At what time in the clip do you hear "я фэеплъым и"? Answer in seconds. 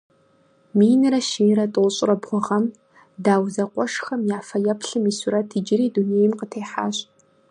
4.37-5.13